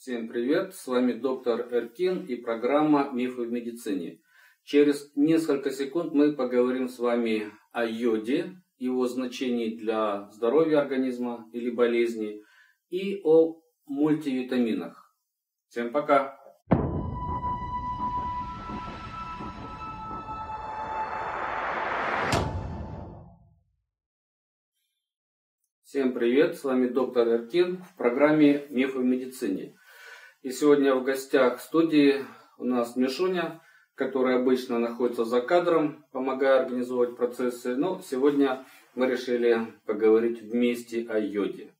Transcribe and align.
Всем 0.00 0.28
привет, 0.28 0.74
с 0.74 0.86
вами 0.86 1.12
доктор 1.12 1.68
Эркин 1.70 2.24
и 2.24 2.34
программа 2.34 3.10
«Мифы 3.12 3.42
в 3.42 3.52
медицине». 3.52 4.22
Через 4.64 5.12
несколько 5.14 5.70
секунд 5.70 6.14
мы 6.14 6.32
поговорим 6.32 6.88
с 6.88 6.98
вами 6.98 7.52
о 7.70 7.84
йоде, 7.84 8.56
его 8.78 9.06
значении 9.06 9.76
для 9.76 10.30
здоровья 10.32 10.80
организма 10.80 11.46
или 11.52 11.68
болезни 11.68 12.42
и 12.88 13.20
о 13.24 13.60
мультивитаминах. 13.84 15.14
Всем 15.68 15.92
пока! 15.92 16.40
Всем 25.82 26.14
привет, 26.14 26.56
с 26.56 26.64
вами 26.64 26.86
доктор 26.88 27.28
Эркин 27.28 27.82
в 27.82 27.96
программе 27.98 28.66
«Мифы 28.70 29.00
в 29.00 29.04
медицине». 29.04 29.74
И 30.42 30.52
сегодня 30.52 30.94
в 30.94 31.04
гостях 31.04 31.60
студии 31.60 32.24
у 32.56 32.64
нас 32.64 32.96
Мишуня, 32.96 33.60
который 33.94 34.36
обычно 34.36 34.78
находится 34.78 35.26
за 35.26 35.42
кадром, 35.42 36.06
помогая 36.12 36.62
организовывать 36.62 37.14
процессы. 37.14 37.76
Но 37.76 38.00
сегодня 38.00 38.64
мы 38.94 39.06
решили 39.06 39.66
поговорить 39.84 40.40
вместе 40.40 41.06
о 41.10 41.18
йоде. 41.18 41.74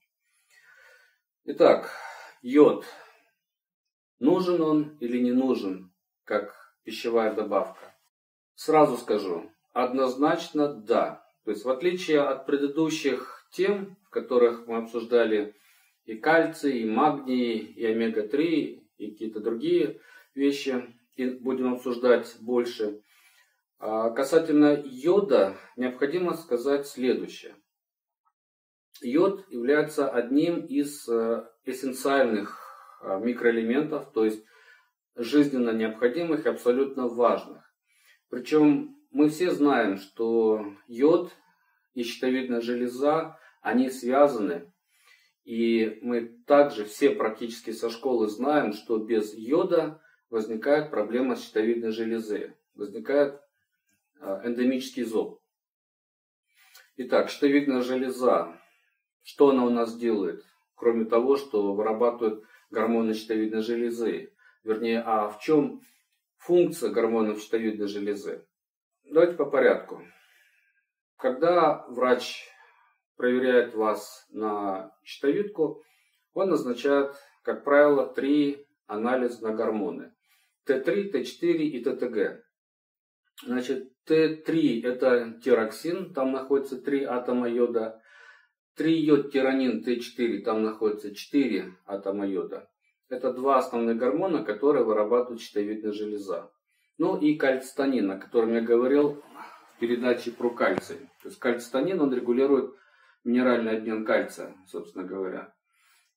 Итак, 1.45 1.91
йод. 2.42 2.84
Нужен 4.18 4.60
он 4.60 4.98
или 5.01 5.18
не 5.18 5.32
нужен, 5.32 5.90
как 6.24 6.54
пищевая 6.84 7.32
добавка? 7.32 7.95
Сразу 8.56 8.98
скажу, 8.98 9.51
однозначно 9.73 10.68
да. 10.68 11.27
То 11.46 11.52
есть 11.52 11.65
в 11.65 11.70
отличие 11.70 12.20
от 12.20 12.45
предыдущих 12.45 13.48
тем, 13.52 13.96
в 14.04 14.10
которых 14.10 14.66
мы 14.66 14.77
обсуждали 14.77 15.54
и 16.10 16.16
кальций, 16.16 16.80
и 16.80 16.91
магний, 16.91 17.59
и 17.59 17.87
омега-3, 17.87 18.42
и 18.98 19.10
какие-то 19.12 19.38
другие 19.38 20.01
вещи, 20.34 20.92
будем 21.16 21.74
обсуждать 21.74 22.37
больше. 22.40 23.01
А 23.79 24.10
касательно 24.10 24.82
йода, 24.85 25.57
необходимо 25.76 26.35
сказать 26.35 26.88
следующее. 26.88 27.54
Йод 29.01 29.48
является 29.52 30.10
одним 30.10 30.66
из 30.66 31.09
э, 31.09 31.45
эссенциальных 31.65 32.59
э, 33.02 33.20
микроэлементов, 33.20 34.13
то 34.13 34.24
есть 34.24 34.45
жизненно 35.15 35.70
необходимых 35.70 36.45
и 36.45 36.48
абсолютно 36.48 37.07
важных. 37.07 37.63
Причем 38.30 38.96
мы 39.13 39.29
все 39.29 39.52
знаем, 39.52 39.96
что 39.96 40.74
йод 40.88 41.30
и 41.95 42.02
щитовидная 42.02 42.60
железа, 42.60 43.38
они 43.63 43.90
связаны 43.90 44.70
и 45.45 45.99
мы 46.02 46.27
также 46.46 46.85
все 46.85 47.10
практически 47.10 47.71
со 47.71 47.91
школы 47.91 48.29
знаем, 48.29 48.73
что 48.73 48.99
без 48.99 49.35
йода 49.35 50.02
возникает 50.29 50.91
проблема 50.91 51.37
щитовидной 51.37 51.91
железы, 51.91 52.57
возникает 52.74 53.41
а, 54.21 54.47
эндемический 54.47 55.05
зоб. 55.05 55.41
Итак, 56.97 57.30
щитовидная 57.30 57.82
железа, 57.82 58.60
что 59.23 59.51
она 59.51 59.65
у 59.65 59.71
нас 59.71 59.97
делает? 59.97 60.45
Кроме 60.74 61.05
того, 61.05 61.37
что 61.37 61.75
вырабатывает 61.75 62.45
гормоны 62.71 63.15
щитовидной 63.15 63.63
железы. 63.63 64.32
Вернее, 64.65 65.00
а 65.00 65.28
в 65.28 65.41
чем 65.41 65.82
функция 66.37 66.91
гормонов 66.91 67.41
щитовидной 67.41 67.88
железы? 67.88 68.47
Давайте 69.04 69.34
по 69.34 69.44
порядку. 69.44 70.03
Когда 71.16 71.84
врач 71.88 72.50
проверяет 73.21 73.75
вас 73.75 74.26
на 74.31 74.93
щитовидку, 75.04 75.82
он 76.32 76.49
назначает, 76.49 77.15
как 77.43 77.65
правило, 77.65 78.06
три 78.06 78.66
анализа 78.87 79.43
на 79.43 79.53
гормоны. 79.53 80.12
Т3, 80.66 81.12
Т4 81.12 81.56
и 81.59 81.84
ТТГ. 81.84 82.43
Значит, 83.44 83.93
Т3 84.09 84.82
это 84.84 85.38
тироксин, 85.44 86.14
там 86.14 86.32
находится 86.32 86.81
3 86.81 87.04
атома 87.04 87.47
йода. 87.48 88.00
3 88.76 88.98
йод 88.98 89.32
тиранин 89.32 89.84
Т4, 89.87 90.38
там 90.42 90.62
находится 90.62 91.14
4 91.14 91.75
атома 91.84 92.26
йода. 92.26 92.70
Это 93.10 93.34
два 93.34 93.58
основных 93.58 93.98
гормона, 93.98 94.44
которые 94.44 94.84
вырабатывает 94.84 95.42
щитовидная 95.42 95.92
железа. 95.92 96.50
Ну 96.97 97.19
и 97.19 97.37
кальцитонин, 97.37 98.10
о 98.10 98.19
котором 98.19 98.54
я 98.54 98.62
говорил 98.62 99.22
в 99.76 99.81
передаче 99.81 100.31
про 100.31 100.48
кальций. 100.50 100.97
То 101.22 101.28
есть 101.28 101.38
кальцитонин, 101.38 102.00
он 102.00 102.14
регулирует 102.14 102.72
минеральный 103.25 103.78
обмен 103.78 104.04
кальция, 104.04 104.56
собственно 104.66 105.04
говоря. 105.04 105.53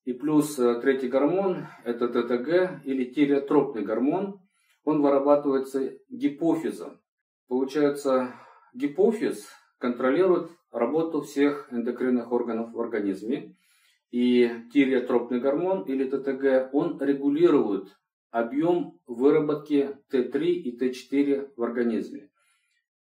И 0.04 0.12
плюс 0.12 0.58
э, 0.58 0.80
третий 0.80 1.08
гормон, 1.08 1.66
это 1.84 2.08
ТТГ 2.08 2.84
или 2.84 3.04
тиреотропный 3.04 3.82
гормон, 3.82 4.40
он 4.84 5.00
вырабатывается 5.00 5.98
гипофизом. 6.10 7.00
Получается, 7.48 8.34
гипофиз 8.74 9.48
контролирует 9.78 10.50
работу 10.70 11.22
всех 11.22 11.68
эндокринных 11.72 12.32
органов 12.32 12.72
в 12.72 12.80
организме. 12.80 13.56
И 14.10 14.48
тиреотропный 14.72 15.40
гормон 15.40 15.82
или 15.82 16.08
ТТГ, 16.08 16.72
он 16.72 17.00
регулирует 17.00 17.88
объем 18.30 18.98
выработки 19.06 19.96
Т3 20.12 20.44
и 20.44 20.78
Т4 20.78 21.52
в 21.56 21.62
организме. 21.62 22.30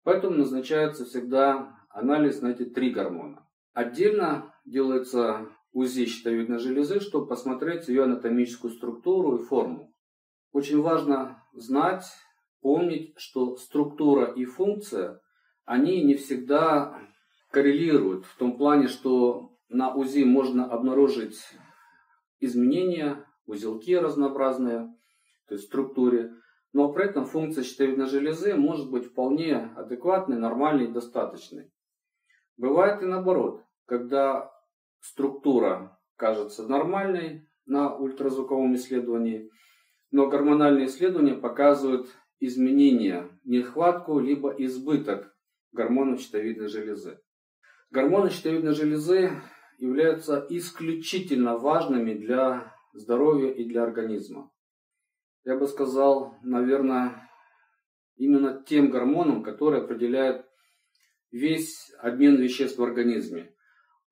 Поэтому 0.04 0.36
назначается 0.36 1.04
всегда 1.04 1.76
анализ 1.90 2.40
на 2.42 2.48
эти 2.48 2.64
три 2.64 2.90
гормона. 2.90 3.46
Отдельно 3.72 4.54
делается 4.64 5.48
УЗИ 5.72 6.04
щитовидной 6.06 6.58
железы, 6.58 7.00
чтобы 7.00 7.26
посмотреть 7.26 7.88
ее 7.88 8.04
анатомическую 8.04 8.72
структуру 8.72 9.36
и 9.36 9.44
форму. 9.44 9.94
Очень 10.52 10.82
важно 10.82 11.42
знать, 11.54 12.04
помнить, 12.60 13.14
что 13.16 13.56
структура 13.56 14.26
и 14.26 14.44
функция, 14.44 15.20
они 15.64 16.04
не 16.04 16.14
всегда 16.14 16.98
коррелируют 17.50 18.26
в 18.26 18.36
том 18.36 18.58
плане, 18.58 18.88
что 18.88 19.50
на 19.68 19.94
УЗИ 19.94 20.24
можно 20.24 20.66
обнаружить 20.66 21.40
изменения, 22.40 23.24
узелки 23.46 23.96
разнообразные, 23.96 24.94
то 25.48 25.54
есть 25.54 25.64
в 25.64 25.68
структуре, 25.68 26.34
но 26.74 26.92
при 26.92 27.06
этом 27.06 27.24
функция 27.24 27.64
щитовидной 27.64 28.06
железы 28.06 28.54
может 28.54 28.90
быть 28.90 29.06
вполне 29.06 29.72
адекватной, 29.76 30.38
нормальной 30.38 30.84
и 30.84 30.92
достаточной. 30.92 31.70
Бывает 32.56 33.02
и 33.02 33.06
наоборот, 33.06 33.64
когда 33.86 34.52
структура 35.00 35.98
кажется 36.16 36.66
нормальной 36.66 37.48
на 37.66 37.94
ультразвуковом 37.94 38.74
исследовании, 38.74 39.50
но 40.10 40.28
гормональные 40.28 40.86
исследования 40.86 41.34
показывают 41.34 42.08
изменения, 42.40 43.28
нехватку 43.44 44.18
либо 44.18 44.50
избыток 44.50 45.34
гормонов 45.72 46.20
щитовидной 46.20 46.68
железы. 46.68 47.20
Гормоны 47.90 48.30
щитовидной 48.30 48.74
железы 48.74 49.42
являются 49.78 50.46
исключительно 50.48 51.56
важными 51.56 52.14
для 52.14 52.74
здоровья 52.92 53.50
и 53.50 53.64
для 53.64 53.82
организма. 53.82 54.50
Я 55.44 55.56
бы 55.56 55.66
сказал, 55.66 56.36
наверное, 56.42 57.28
именно 58.16 58.62
тем 58.62 58.90
гормоном, 58.90 59.42
который 59.42 59.80
определяет 59.80 60.46
весь 61.32 61.90
обмен 61.98 62.36
веществ 62.36 62.78
в 62.78 62.84
организме. 62.84 63.52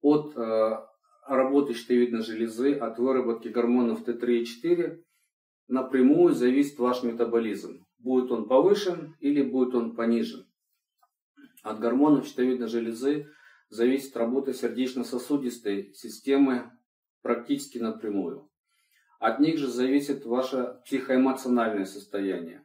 От 0.01 0.37
э, 0.37 0.79
работы 1.27 1.75
щитовидной 1.75 2.23
железы, 2.23 2.73
от 2.73 2.99
выработки 2.99 3.49
гормонов 3.49 4.03
Т3 4.03 4.39
и 4.39 4.45
4 4.47 5.05
напрямую 5.69 6.35
зависит 6.35 6.79
ваш 6.79 7.03
метаболизм. 7.03 7.87
Будет 7.99 8.33
он 8.33 8.49
повышен 8.49 9.15
или 9.21 9.43
будет 9.43 9.75
он 9.75 9.95
понижен. 9.95 10.47
От 11.63 11.79
гормонов 11.79 12.27
щитовидной 12.27 12.69
железы 12.69 13.29
зависит 13.69 14.17
работа 14.17 14.55
сердечно-сосудистой 14.55 15.93
системы 15.93 16.73
практически 17.23 17.79
напрямую. 17.79 18.51
От 19.19 19.39
них 19.39 19.59
же 19.59 19.69
зависит 19.69 20.25
ваше 20.25 20.81
психоэмоциональное 20.87 21.85
состояние. 21.85 22.65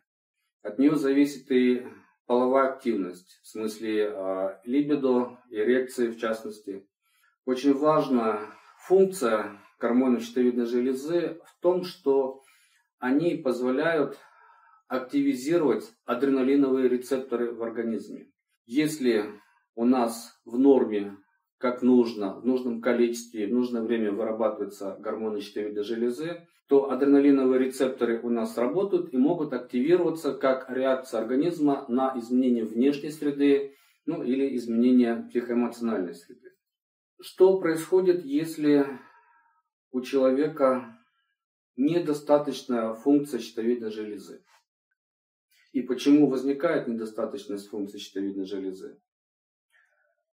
От 0.62 0.80
нее 0.80 0.96
зависит 0.96 1.52
и 1.52 1.86
половая 2.26 2.70
активность, 2.70 3.40
в 3.44 3.48
смысле 3.48 4.12
э, 4.12 4.58
либидо, 4.66 5.38
эрекции 5.50 6.08
в 6.08 6.20
частности. 6.20 6.88
Очень 7.46 7.74
важна 7.74 8.40
функция 8.88 9.60
гормонов 9.80 10.24
щитовидной 10.24 10.66
железы 10.66 11.40
в 11.46 11.62
том, 11.62 11.84
что 11.84 12.42
они 13.00 13.36
позволяют 13.36 14.18
активизировать 14.88 15.92
адреналиновые 16.06 16.88
рецепторы 16.88 17.52
в 17.54 17.62
организме. 17.64 18.32
Если 18.66 19.26
у 19.76 19.86
нас 19.86 20.40
в 20.46 20.58
норме, 20.58 21.18
как 21.58 21.82
нужно, 21.82 22.40
в 22.40 22.46
нужном 22.46 22.82
количестве, 22.82 23.48
в 23.48 23.54
нужное 23.54 23.82
время 23.82 24.12
вырабатываются 24.12 24.96
гормоны 25.00 25.42
щитовидной 25.42 25.84
железы, 25.84 26.48
то 26.68 26.90
адреналиновые 26.90 27.66
рецепторы 27.66 28.20
у 28.22 28.30
нас 28.30 28.58
работают 28.58 29.14
и 29.14 29.18
могут 29.18 29.54
активироваться 29.54 30.34
как 30.34 30.70
реакция 30.70 31.22
организма 31.22 31.86
на 31.88 32.18
изменение 32.18 32.66
внешней 32.66 33.12
среды, 33.12 33.76
ну 34.06 34.24
или 34.24 34.56
изменение 34.56 35.28
психоэмоциональной 35.30 36.16
среды. 36.16 36.52
Что 37.22 37.60
происходит, 37.60 38.26
если 38.26 39.00
у 39.92 40.02
человека 40.02 40.98
недостаточная 41.78 42.94
функция 42.94 43.40
щитовидной 43.40 43.92
железы. 43.92 44.44
И 45.72 45.82
почему 45.82 46.30
возникает 46.30 46.88
недостаточность 46.88 47.70
функции 47.70 47.98
щитовидной 47.98 48.46
железы? 48.46 49.00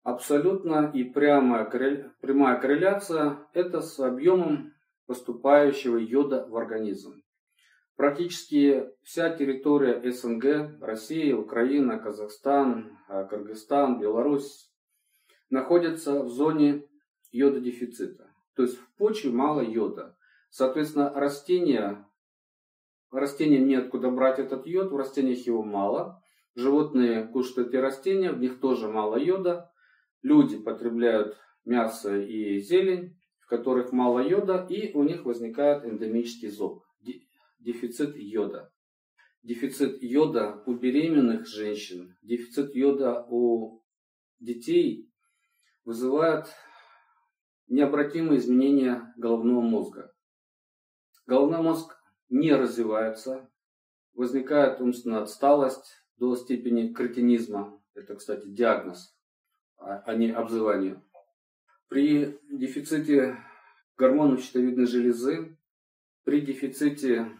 Абсолютно 0.04 0.92
и 0.94 1.04
прямая, 1.04 1.66
прямая 2.22 2.60
корреляция– 2.60 3.48
это 3.54 3.82
с 3.82 4.00
объемом 4.00 4.74
поступающего 5.08 5.98
йода 5.98 6.46
в 6.48 6.56
организм. 6.56 7.24
Практически 7.96 8.92
вся 9.02 9.36
территория 9.36 10.00
СНГ, 10.12 10.80
Россия, 10.82 11.36
Украина, 11.36 11.98
Казахстан, 11.98 12.96
а, 13.08 13.24
Кыргызстан, 13.24 14.00
Беларусь, 14.00 14.72
находится 15.50 16.22
в 16.22 16.30
зоне 16.30 16.84
йододефицита. 17.32 18.30
То 18.56 18.64
есть 18.64 18.78
в 18.78 18.96
почве 18.98 19.32
мало 19.32 19.62
йода. 19.62 20.16
Соответственно, 20.50 21.12
растения, 21.14 22.08
растениям 23.12 23.68
неоткуда 23.68 24.12
брать 24.12 24.40
этот 24.40 24.68
йод, 24.68 24.92
в 24.92 24.96
растениях 24.96 25.40
его 25.40 25.64
мало. 25.64 26.22
Животные 26.56 27.28
кушают 27.28 27.70
эти 27.70 27.78
растения, 27.78 28.32
в 28.32 28.40
них 28.40 28.60
тоже 28.60 28.88
мало 28.90 29.18
йода. 29.18 29.72
Люди 30.22 30.58
потребляют 30.58 31.38
мясо 31.66 32.16
и 32.16 32.60
зелень, 32.60 33.18
которых 33.48 33.92
мало 33.92 34.20
йода, 34.20 34.66
и 34.70 34.94
у 34.94 35.04
них 35.04 35.26
возникает 35.26 35.86
эндемический 35.86 36.50
зоб 36.50 36.84
дефицит 37.60 38.16
йода. 38.16 38.72
Дефицит 39.44 40.02
йода 40.02 40.64
у 40.66 40.76
беременных 40.76 41.48
женщин, 41.48 42.18
дефицит 42.22 42.76
йода 42.76 43.26
у 43.30 43.84
детей 44.40 45.10
вызывает 45.84 46.48
необратимые 47.68 48.40
изменения 48.40 49.14
головного 49.18 49.62
мозга. 49.62 50.14
Головной 51.26 51.62
мозг 51.62 51.98
не 52.30 52.54
развивается, 52.54 53.50
возникает 54.14 54.82
умственная 54.82 55.22
отсталость 55.22 55.94
до 56.18 56.36
степени 56.36 56.94
кретинизма. 56.94 57.82
Это, 57.94 58.16
кстати, 58.16 58.48
диагноз, 58.48 59.18
а, 59.78 60.00
а 60.00 60.16
не 60.16 60.32
обзывание. 60.32 61.02
При 61.88 62.38
дефиците 62.50 63.38
гормонов 63.98 64.42
щитовидной 64.42 64.88
железы, 64.88 65.58
при 66.26 66.42
дефиците 66.42 67.32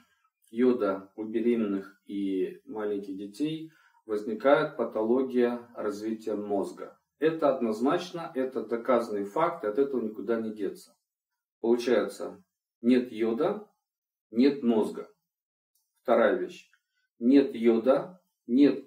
йода 0.50 1.12
у 1.18 1.26
беременных 1.26 2.02
и 2.06 2.62
маленьких 2.66 3.18
детей 3.18 3.74
возникает 4.06 4.78
патология 4.78 5.70
развития 5.76 6.36
мозга. 6.36 6.98
Это 7.20 7.54
однозначно, 7.54 8.32
это 8.36 8.64
доказанный 8.66 9.26
факт, 9.26 9.66
от 9.66 9.80
этого 9.80 10.02
никуда 10.02 10.40
не 10.40 10.54
деться. 10.54 10.96
Получается, 11.60 12.42
нет 12.82 13.12
йода, 13.12 13.68
нет 14.32 14.64
мозга. 14.64 15.12
Вторая 16.04 16.38
вещь. 16.38 16.72
Нет 17.20 17.54
йода, 17.54 18.22
нет 18.46 18.86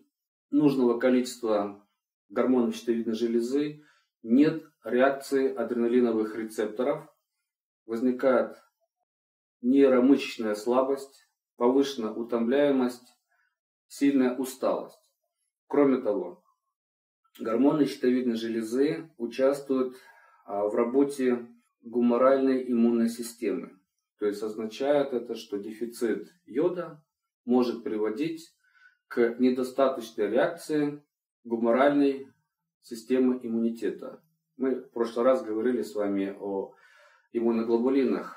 нужного 0.51 0.99
количества 0.99 1.87
гормонов 2.31 2.77
щитовидной 2.77 3.15
железы, 3.15 3.85
нет 4.23 4.70
реакции 4.85 5.55
адреналиновых 5.55 6.37
рецепторов, 6.37 7.07
возникает 7.87 8.57
нейромышечная 9.63 10.55
слабость, 10.55 11.29
повышенная 11.57 12.13
утомляемость, 12.13 13.15
сильная 13.89 14.37
усталость. 14.37 14.99
Кроме 15.67 16.01
того, 16.01 16.43
гормоны 17.39 17.87
щитовидной 17.87 18.37
железы 18.37 19.11
участвуют 19.19 19.97
а, 20.45 20.67
в 20.67 20.75
работе 20.75 21.47
гуморальной 21.83 22.71
иммунной 22.71 23.09
системы. 23.09 23.79
То 24.19 24.27
есть 24.27 24.43
означает 24.43 25.13
это, 25.13 25.35
что 25.35 25.59
дефицит 25.59 26.33
йода 26.45 27.03
может 27.45 27.83
приводить 27.83 28.55
к 29.09 29.37
недостаточной 29.39 30.29
реакции 30.29 31.03
гуморальной 31.45 32.29
системы 32.83 33.41
иммунитета. 33.43 34.23
Мы 34.61 34.75
в 34.75 34.91
прошлый 34.91 35.25
раз 35.25 35.43
говорили 35.43 35.81
с 35.81 35.95
вами 35.95 36.37
о 36.39 36.75
иммуноглобулинах. 37.33 38.37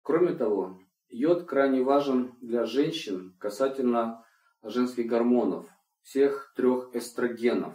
Кроме 0.00 0.32
того, 0.32 0.80
Йод 1.10 1.44
крайне 1.44 1.82
важен 1.82 2.32
для 2.40 2.64
женщин 2.64 3.36
касательно 3.38 4.24
женских 4.62 5.08
гормонов, 5.08 5.66
всех 6.00 6.54
трех 6.56 6.96
эстрогенов. 6.96 7.74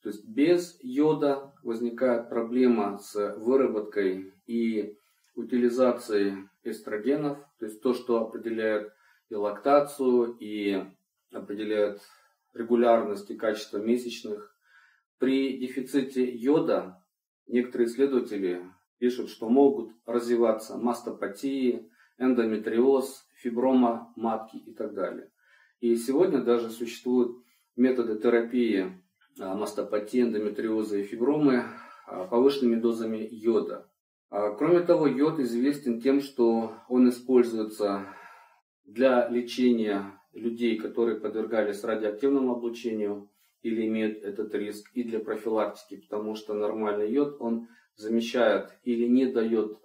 То 0.00 0.10
есть 0.10 0.24
без 0.28 0.78
йода 0.80 1.52
возникает 1.64 2.28
проблема 2.28 2.98
с 2.98 3.34
выработкой 3.36 4.32
и 4.46 4.96
утилизацией 5.34 6.48
эстрогенов, 6.62 7.38
то 7.58 7.66
есть 7.66 7.82
то, 7.82 7.94
что 7.94 8.20
определяет 8.20 8.92
и 9.28 9.34
лактацию, 9.34 10.36
и 10.38 10.86
определяет 11.32 12.00
регулярность 12.54 13.28
и 13.28 13.36
качество 13.36 13.78
месячных. 13.78 14.55
При 15.18 15.58
дефиците 15.58 16.24
йода 16.24 17.02
некоторые 17.46 17.88
исследователи 17.88 18.62
пишут, 18.98 19.30
что 19.30 19.48
могут 19.48 19.92
развиваться 20.04 20.76
мастопатии, 20.76 21.90
эндометриоз, 22.18 23.26
фиброма 23.34 24.12
матки 24.16 24.56
и 24.56 24.74
так 24.74 24.94
далее. 24.94 25.30
И 25.80 25.96
сегодня 25.96 26.42
даже 26.42 26.70
существуют 26.70 27.36
методы 27.76 28.18
терапии 28.18 29.02
а, 29.38 29.54
мастопатии, 29.54 30.22
эндометриоза 30.22 30.98
и 30.98 31.02
фибромы 31.02 31.64
а, 32.06 32.24
повышенными 32.24 32.80
дозами 32.80 33.28
йода. 33.30 33.88
А, 34.30 34.50
кроме 34.52 34.80
того, 34.80 35.06
йод 35.06 35.38
известен 35.40 36.00
тем, 36.00 36.20
что 36.20 36.74
он 36.88 37.08
используется 37.08 38.06
для 38.84 39.28
лечения 39.28 40.18
людей, 40.32 40.78
которые 40.78 41.20
подвергались 41.20 41.84
радиоактивному 41.84 42.52
облучению 42.52 43.30
или 43.66 43.86
имеют 43.86 44.22
этот 44.22 44.54
риск, 44.54 44.90
и 44.94 45.02
для 45.02 45.20
профилактики, 45.20 45.96
потому 45.96 46.34
что 46.34 46.54
нормальный 46.54 47.10
йод, 47.10 47.36
он 47.40 47.68
замещает 47.96 48.70
или 48.84 49.06
не 49.06 49.26
дает 49.26 49.78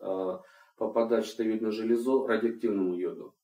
попадать 0.77 1.25
в 1.25 1.29
щитовидную 1.29 1.71
железу 1.71 2.25
радиоактивному 2.25 2.95
йоду. 2.95 3.35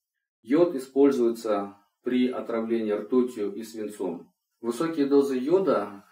Йод 0.41 0.75
используется 0.75 1.77
при 2.03 2.29
отравлении 2.29 2.91
ртутью 2.91 3.53
и 3.53 3.63
свинцом. 3.63 4.31
Высокие 4.61 5.05
дозы 5.05 5.37
йода 5.37 6.05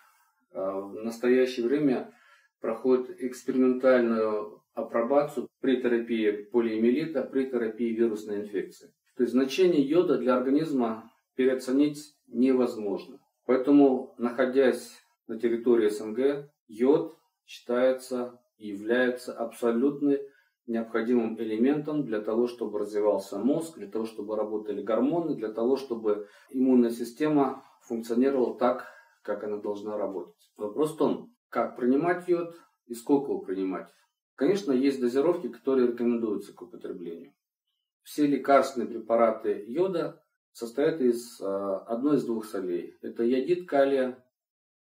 а, 0.51 0.81
в 0.81 1.03
настоящее 1.03 1.65
время 1.65 2.13
проходят 2.59 3.09
экспериментальную 3.19 4.61
апробацию 4.73 5.47
при 5.61 5.81
терапии 5.81 6.31
полиэмилита, 6.31 7.23
при 7.23 7.45
терапии 7.45 7.93
вирусной 7.93 8.41
инфекции. 8.41 8.93
То 9.15 9.23
есть 9.23 9.33
значение 9.33 9.81
йода 9.81 10.17
для 10.17 10.35
организма 10.35 11.11
переоценить 11.35 12.13
невозможно. 12.27 13.19
Поэтому, 13.45 14.15
находясь 14.17 14.91
на 15.27 15.39
территории 15.39 15.89
СНГ, 15.89 16.49
йод 16.67 17.17
считается 17.45 18.39
и 18.57 18.69
является 18.69 19.33
абсолютной 19.33 20.21
необходимым 20.67 21.39
элементом 21.39 22.05
для 22.05 22.21
того, 22.21 22.47
чтобы 22.47 22.79
развивался 22.79 23.37
мозг, 23.37 23.77
для 23.77 23.87
того, 23.87 24.05
чтобы 24.05 24.35
работали 24.35 24.81
гормоны, 24.81 25.35
для 25.35 25.51
того, 25.51 25.75
чтобы 25.75 26.27
иммунная 26.49 26.89
система 26.89 27.63
функционировала 27.81 28.57
так, 28.57 28.87
как 29.21 29.43
она 29.43 29.57
должна 29.57 29.97
работать. 29.97 30.51
Вопрос 30.57 30.93
в 30.93 30.97
том, 30.97 31.35
как 31.49 31.75
принимать 31.75 32.27
йод 32.27 32.55
и 32.87 32.95
сколько 32.95 33.31
его 33.31 33.41
принимать. 33.41 33.89
Конечно, 34.35 34.71
есть 34.71 34.99
дозировки, 34.99 35.49
которые 35.49 35.87
рекомендуются 35.87 36.53
к 36.53 36.61
употреблению. 36.61 37.33
Все 38.01 38.25
лекарственные 38.25 38.89
препараты 38.89 39.63
йода 39.67 40.21
состоят 40.55 41.01
из 41.01 41.41
э, 41.41 41.45
одной 41.45 42.15
из 42.15 42.23
двух 42.23 42.45
солей. 42.45 42.97
Это 43.01 43.23
йодид 43.23 43.67
калия 43.67 44.25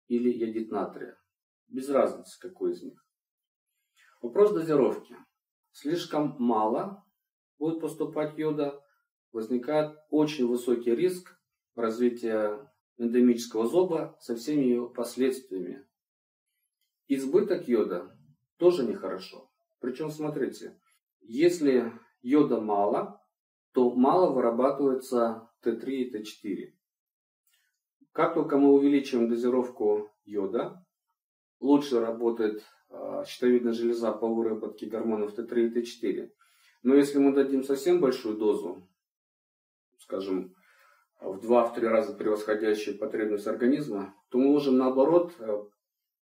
или 0.08 0.30
йодид 0.30 0.72
натрия. 0.72 1.18
Без 1.68 1.90
разницы, 1.90 2.40
какой 2.40 2.74
из 2.74 2.84
них. 2.84 3.04
Вопрос 4.22 4.54
дозировки 4.54 5.18
слишком 5.72 6.36
мало 6.38 7.04
будет 7.58 7.82
поступать 7.82 8.38
йода, 8.38 8.80
возникает 9.32 9.98
очень 10.12 10.48
высокий 10.48 10.94
риск 10.94 11.36
развития 11.76 12.72
эндемического 13.00 13.66
зоба 13.66 14.16
со 14.20 14.36
всеми 14.36 14.66
его 14.66 14.90
последствиями. 14.90 15.88
Избыток 17.08 17.68
йода 17.68 18.16
тоже 18.58 18.86
нехорошо. 18.86 19.50
Причем, 19.80 20.12
смотрите, 20.12 20.80
если 21.20 21.92
йода 22.22 22.62
мало, 22.62 23.20
то 23.72 23.90
мало 23.90 24.32
вырабатывается 24.32 25.50
Т3 25.66 25.90
и 25.90 26.14
Т4. 26.14 26.74
Как 28.12 28.36
только 28.36 28.58
мы 28.58 28.74
увеличиваем 28.74 29.30
дозировку 29.30 30.12
йода, 30.26 30.86
лучше 31.60 32.00
работает 32.00 32.64
а, 32.90 33.26
щитовидная 33.26 33.74
железа 33.74 34.12
по 34.12 34.28
выработке 34.28 34.86
гормонов 34.86 35.38
Т3 35.38 35.68
и 35.68 35.82
Т4. 35.82 36.32
Но 36.84 36.96
если 36.96 37.18
мы 37.18 37.34
дадим 37.34 37.64
совсем 37.64 38.00
большую 38.00 38.38
дозу, 38.38 38.88
скажем, 39.98 40.54
в 41.20 41.40
2-3 41.40 41.80
раза 41.88 42.14
превосходящую 42.14 42.98
потребность 42.98 43.48
организма, 43.48 44.14
то 44.30 44.38
мы 44.38 44.50
можем 44.50 44.78
наоборот 44.78 45.34
э, 45.40 45.64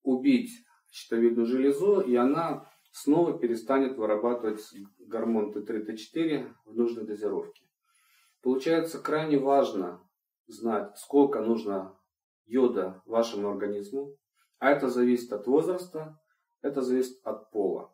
убить 0.03 0.51
щитовидную 0.91 1.47
железу, 1.47 2.01
и 2.01 2.15
она 2.15 2.69
снова 2.91 3.37
перестанет 3.37 3.97
вырабатывать 3.97 4.61
гормон 4.99 5.51
Т3, 5.51 5.87
Т4 5.87 6.53
в 6.65 6.75
нужной 6.75 7.05
дозировке. 7.05 7.63
Получается 8.41 8.99
крайне 8.99 9.37
важно 9.37 10.01
знать, 10.47 10.97
сколько 10.97 11.41
нужно 11.41 11.97
йода 12.45 13.01
вашему 13.05 13.49
организму, 13.49 14.17
а 14.59 14.71
это 14.71 14.89
зависит 14.89 15.31
от 15.31 15.47
возраста, 15.47 16.19
это 16.61 16.81
зависит 16.81 17.19
от 17.23 17.51
пола. 17.51 17.93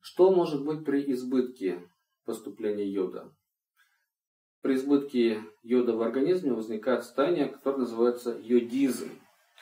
Что 0.00 0.32
может 0.32 0.64
быть 0.64 0.84
при 0.84 1.12
избытке 1.12 1.88
поступления 2.24 2.88
йода? 2.88 3.34
При 4.60 4.76
избытке 4.76 5.42
йода 5.62 5.96
в 5.96 6.02
организме 6.02 6.52
возникает 6.52 7.02
состояние, 7.04 7.48
которое 7.48 7.78
называется 7.78 8.38
йодизм. 8.40 9.10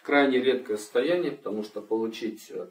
Крайне 0.04 0.40
редкое 0.40 0.76
состояние, 0.76 1.32
потому 1.32 1.62
что 1.62 1.82
получить 1.82 2.50
э, 2.50 2.70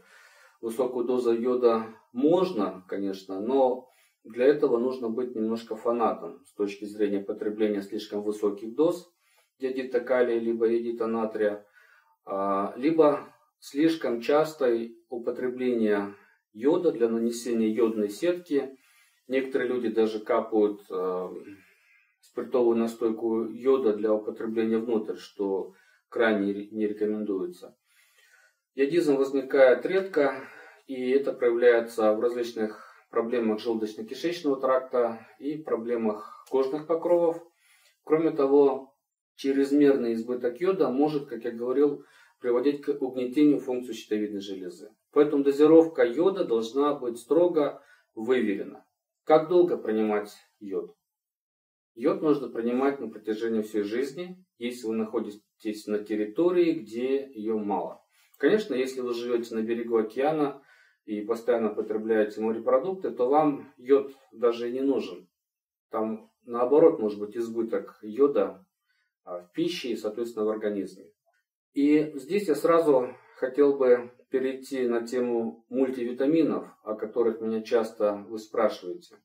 высокую 0.62 1.06
дозу 1.06 1.32
йода 1.32 1.88
можно, 2.12 2.84
конечно, 2.88 3.40
но 3.40 3.89
для 4.30 4.46
этого 4.46 4.78
нужно 4.78 5.10
быть 5.10 5.36
немножко 5.36 5.76
фанатом 5.76 6.44
с 6.46 6.54
точки 6.54 6.86
зрения 6.86 7.20
потребления 7.20 7.82
слишком 7.82 8.22
высоких 8.22 8.76
доз 8.76 9.12
диодита 9.60 10.00
калия 10.00 10.40
либо 10.40 10.68
йодита 10.68 11.08
натрия, 11.08 11.66
а, 12.26 12.74
либо 12.78 13.34
слишком 13.60 14.22
частое 14.22 14.92
употребление 15.10 16.16
йода 16.54 16.92
для 16.92 17.10
нанесения 17.10 17.70
йодной 17.70 18.10
сетки. 18.10 18.78
Некоторые 19.28 19.70
люди 19.70 19.90
даже 19.90 20.20
капают 20.20 20.82
э, 20.90 21.30
спиртовую 22.20 22.78
настойку 22.78 23.46
йода 23.46 23.94
для 23.94 24.12
употребления 24.12 24.80
внутрь, 24.80 25.18
что 25.18 25.74
крайне 26.08 26.68
не 26.72 26.88
рекомендуется. 26.88 27.78
Йодизм 28.74 29.18
возникает 29.18 29.86
редко, 29.86 30.48
и 30.88 31.12
это 31.12 31.32
проявляется 31.32 32.14
в 32.14 32.20
различных 32.22 32.89
проблемах 33.10 33.60
желудочно-кишечного 33.60 34.60
тракта 34.60 35.28
и 35.40 35.58
проблемах 35.58 36.46
кожных 36.50 36.88
покровов. 36.88 37.44
Кроме 38.04 38.32
того, 38.32 38.96
чрезмерный 39.36 40.14
избыток 40.14 40.60
йода 40.62 40.90
может, 40.90 41.28
как 41.28 41.44
я 41.44 41.52
говорил, 41.52 42.04
приводить 42.40 42.82
к 42.82 43.02
угнетению 43.02 43.60
функции 43.60 43.94
щитовидной 43.94 44.42
железы. 44.42 44.92
Поэтому 45.12 45.44
дозировка 45.44 46.04
йода 46.04 46.46
должна 46.46 46.96
быть 46.96 47.18
строго 47.18 47.84
выверена. 48.16 48.86
Как 49.24 49.50
долго 49.50 49.78
принимать 49.78 50.32
йод? 50.60 50.96
Йод 51.96 52.22
нужно 52.22 52.50
принимать 52.50 53.00
на 53.00 53.10
протяжении 53.10 53.62
всей 53.62 53.84
жизни, 53.84 54.44
если 54.58 54.88
вы 54.88 54.96
находитесь 54.96 55.86
на 55.88 56.00
территории, 56.00 56.80
где 56.80 57.30
ее 57.32 57.58
мало. 57.58 58.02
Конечно, 58.38 58.74
если 58.74 59.02
вы 59.02 59.14
живете 59.14 59.54
на 59.54 59.62
берегу 59.62 59.98
океана 59.98 60.62
и 61.10 61.22
постоянно 61.22 61.70
потребляете 61.70 62.40
морепродукты, 62.40 63.10
то 63.10 63.28
вам 63.28 63.74
йод 63.78 64.16
даже 64.32 64.70
не 64.70 64.82
нужен. 64.82 65.28
Там 65.90 66.30
наоборот 66.46 67.00
может 67.00 67.20
быть 67.20 67.36
избыток 67.36 67.98
йода 68.04 68.64
а, 69.24 69.40
в 69.40 69.52
пище 69.52 69.90
и, 69.90 69.96
соответственно, 69.96 70.46
в 70.46 70.50
организме. 70.50 71.06
И 71.74 72.12
здесь 72.14 72.48
я 72.48 72.54
сразу 72.54 73.16
хотел 73.38 73.76
бы 73.76 74.12
перейти 74.30 74.88
на 74.88 75.02
тему 75.08 75.66
мультивитаминов, 75.70 76.68
о 76.84 76.94
которых 76.94 77.42
меня 77.42 77.64
часто 77.64 78.24
вы 78.30 78.38
спрашиваете. 78.38 79.16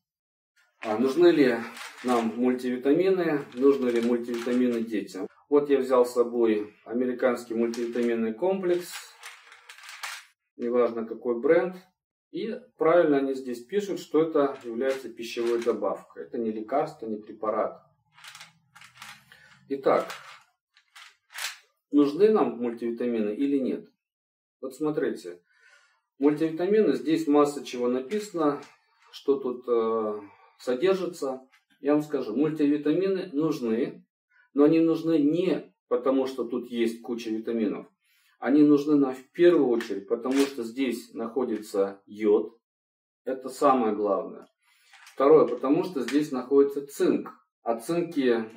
А 0.79 0.97
нужны 0.97 1.27
ли 1.27 1.57
нам 2.03 2.33
мультивитамины, 2.35 3.45
нужны 3.53 3.89
ли 3.89 4.01
мультивитамины 4.01 4.81
детям? 4.81 5.27
Вот 5.49 5.69
я 5.69 5.77
взял 5.77 6.03
с 6.03 6.13
собой 6.13 6.73
американский 6.85 7.53
мультивитаминный 7.53 8.33
комплекс, 8.33 8.91
неважно 10.57 11.05
какой 11.05 11.39
бренд. 11.39 11.75
И 12.31 12.59
правильно 12.77 13.17
они 13.17 13.33
здесь 13.33 13.63
пишут, 13.63 13.99
что 13.99 14.23
это 14.23 14.57
является 14.63 15.09
пищевой 15.09 15.63
добавкой. 15.63 16.23
Это 16.23 16.37
не 16.37 16.51
лекарство, 16.51 17.07
не 17.07 17.17
препарат. 17.17 17.81
Итак, 19.69 20.07
нужны 21.91 22.29
нам 22.29 22.57
мультивитамины 22.57 23.29
или 23.29 23.57
нет? 23.57 23.87
Вот 24.61 24.75
смотрите, 24.75 25.41
мультивитамины, 26.19 26.93
здесь 26.93 27.25
масса 27.27 27.63
чего 27.63 27.87
написано, 27.87 28.61
что 29.11 29.39
тут 29.39 29.63
э, 29.67 30.21
содержится. 30.59 31.47
Я 31.79 31.93
вам 31.93 32.03
скажу, 32.03 32.35
мультивитамины 32.35 33.29
нужны, 33.31 34.05
но 34.53 34.65
они 34.65 34.81
нужны 34.81 35.19
не 35.19 35.73
потому, 35.87 36.27
что 36.27 36.43
тут 36.43 36.69
есть 36.69 37.01
куча 37.01 37.29
витаминов. 37.29 37.87
Они 38.39 38.61
нужны 38.63 38.95
нам 38.95 39.13
в 39.15 39.31
первую 39.31 39.67
очередь, 39.67 40.07
потому 40.07 40.39
что 40.39 40.63
здесь 40.63 41.13
находится 41.13 42.01
йод. 42.05 42.57
Это 43.23 43.49
самое 43.49 43.95
главное. 43.95 44.47
Второе, 45.13 45.47
потому 45.47 45.83
что 45.83 46.01
здесь 46.01 46.31
находится 46.31 46.85
цинк. 46.85 47.29
О 47.63 47.79
цинке 47.79 48.49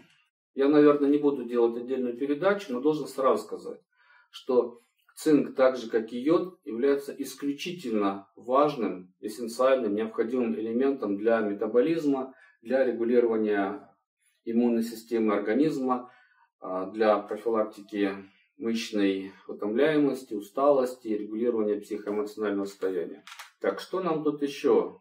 я, 0.54 0.68
наверное, 0.68 1.08
не 1.08 1.18
буду 1.18 1.44
делать 1.44 1.76
отдельную 1.76 2.16
передачу, 2.16 2.72
но 2.72 2.80
должен 2.80 3.06
сразу 3.06 3.44
сказать, 3.44 3.80
что 4.30 4.80
цинк, 5.14 5.54
так 5.54 5.76
же 5.76 5.88
как 5.88 6.12
и 6.12 6.18
йод, 6.18 6.58
является 6.64 7.12
исключительно 7.12 8.28
важным, 8.34 9.14
эссенциальным, 9.20 9.94
необходимым 9.94 10.54
элементом 10.54 11.16
для 11.16 11.40
метаболизма, 11.40 12.34
для 12.60 12.84
регулирования 12.84 13.88
иммунной 14.44 14.82
системы 14.82 15.34
организма, 15.34 16.10
а, 16.60 16.86
для 16.86 17.18
профилактики 17.18 18.16
мышечной 18.58 19.32
утомляемости, 19.46 20.34
усталости, 20.34 21.08
регулирования 21.08 21.80
психоэмоционального 21.80 22.66
состояния. 22.66 23.24
Так, 23.60 23.80
что 23.80 24.00
нам 24.00 24.22
тут 24.22 24.42
еще 24.42 25.00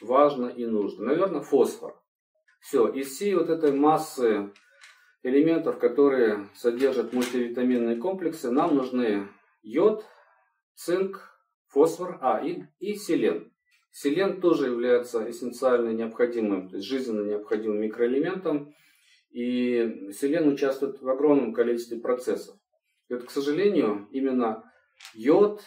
важно 0.00 0.46
и 0.46 0.66
нужно? 0.66 1.06
Наверное, 1.06 1.40
фосфор. 1.40 2.00
Все, 2.60 2.88
из 2.88 3.08
всей 3.08 3.34
вот 3.34 3.48
этой 3.48 3.72
массы 3.72 4.52
элементов, 5.22 5.78
которые 5.78 6.48
содержат 6.54 7.12
мультивитаминные 7.12 7.96
комплексы, 7.96 8.50
нам 8.50 8.76
нужны 8.76 9.28
йод, 9.62 10.04
цинк, 10.74 11.30
фосфор, 11.68 12.18
а 12.20 12.44
и, 12.44 12.64
и 12.78 12.94
селен. 12.94 13.52
Селен 13.92 14.40
тоже 14.40 14.66
является 14.66 15.28
эссенциально 15.28 15.90
необходимым, 15.90 16.68
то 16.68 16.76
есть 16.76 16.86
жизненно 16.88 17.26
необходимым 17.26 17.80
микроэлементом. 17.80 18.72
И 19.30 20.10
селен 20.12 20.48
участвует 20.48 21.00
в 21.00 21.08
огромном 21.08 21.52
количестве 21.52 22.00
процессов. 22.00 22.56
И 23.10 23.14
вот, 23.14 23.24
к 23.24 23.30
сожалению, 23.30 24.08
именно 24.12 24.72
йод, 25.14 25.62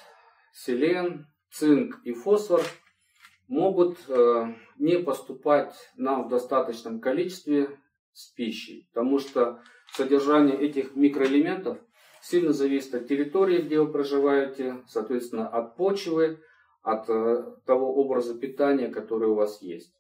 селен, 0.53 1.27
цинк 1.51 1.99
и 2.05 2.13
фосфор 2.13 2.61
могут 3.49 3.97
э, 4.07 4.45
не 4.77 4.97
поступать 4.97 5.75
нам 5.97 6.23
в 6.23 6.29
достаточном 6.29 7.01
количестве 7.01 7.77
с 8.13 8.27
пищей, 8.27 8.87
потому 8.93 9.19
что 9.19 9.61
содержание 9.91 10.57
этих 10.57 10.95
микроэлементов 10.95 11.79
сильно 12.21 12.53
зависит 12.53 12.95
от 12.95 13.07
территории, 13.09 13.61
где 13.61 13.81
вы 13.81 13.91
проживаете, 13.91 14.81
соответственно, 14.87 15.49
от 15.49 15.75
почвы, 15.75 16.39
от 16.81 17.09
э, 17.09 17.43
того 17.65 17.93
образа 17.93 18.39
питания, 18.39 18.87
который 18.87 19.27
у 19.27 19.35
вас 19.35 19.61
есть. 19.61 19.93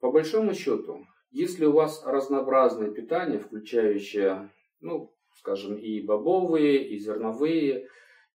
По 0.00 0.10
большому 0.10 0.52
счету, 0.52 1.06
если 1.30 1.64
у 1.64 1.72
вас 1.72 2.02
разнообразное 2.04 2.90
питание, 2.90 3.38
включающее, 3.38 4.50
ну, 4.80 5.14
скажем, 5.38 5.76
и 5.76 6.00
бобовые, 6.00 6.88
и 6.88 6.98
зерновые, 6.98 7.88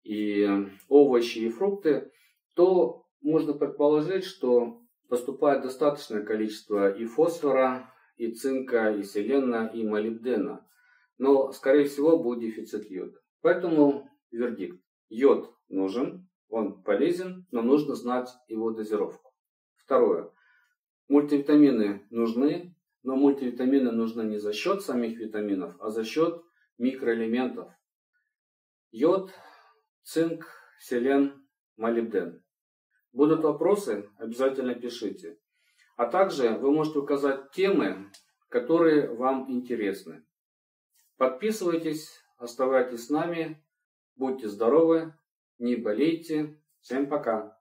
и 0.03 0.47
овощи, 0.87 1.39
и 1.39 1.49
фрукты, 1.49 2.11
то 2.53 3.05
можно 3.21 3.53
предположить, 3.53 4.23
что 4.23 4.81
поступает 5.09 5.63
достаточное 5.63 6.23
количество 6.23 6.91
и 6.91 7.05
фосфора, 7.05 7.93
и 8.17 8.31
цинка, 8.31 8.91
и 8.91 9.03
селена, 9.03 9.69
и 9.73 9.83
молибдена. 9.85 10.65
Но, 11.17 11.51
скорее 11.51 11.85
всего, 11.85 12.17
будет 12.17 12.39
дефицит 12.41 12.89
йода. 12.89 13.19
Поэтому 13.41 14.09
вердикт. 14.31 14.81
Йод 15.09 15.53
нужен, 15.69 16.27
он 16.49 16.81
полезен, 16.83 17.45
но 17.51 17.61
нужно 17.61 17.95
знать 17.95 18.29
его 18.47 18.71
дозировку. 18.71 19.31
Второе. 19.75 20.31
Мультивитамины 21.09 22.05
нужны, 22.09 22.75
но 23.03 23.15
мультивитамины 23.15 23.91
нужны 23.91 24.23
не 24.23 24.37
за 24.37 24.53
счет 24.53 24.81
самих 24.81 25.19
витаминов, 25.19 25.75
а 25.79 25.89
за 25.89 26.03
счет 26.03 26.41
микроэлементов. 26.83 27.71
Йод, 28.91 29.31
цинк, 30.03 30.45
селен, 30.79 31.47
молибден. 31.77 32.43
Будут 33.13 33.43
вопросы, 33.43 34.09
обязательно 34.17 34.75
пишите. 34.75 35.39
А 35.95 36.07
также 36.07 36.49
вы 36.57 36.71
можете 36.71 36.99
указать 36.99 37.51
темы, 37.51 38.11
которые 38.49 39.13
вам 39.13 39.49
интересны. 39.49 40.25
Подписывайтесь, 41.17 42.09
оставайтесь 42.37 43.05
с 43.05 43.09
нами, 43.09 43.63
будьте 44.15 44.49
здоровы, 44.49 45.13
не 45.59 45.75
болейте. 45.75 46.59
Всем 46.81 47.07
пока! 47.07 47.52